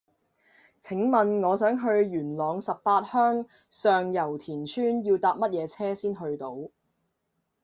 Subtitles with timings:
[0.81, 6.57] 請問我想去元朗十八鄉上攸田村要搭乜嘢車先去到